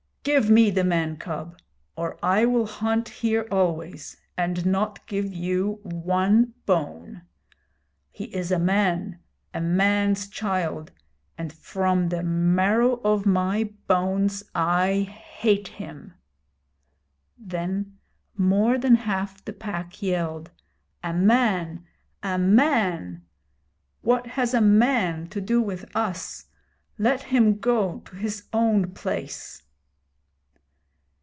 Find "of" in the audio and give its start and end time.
13.01-13.25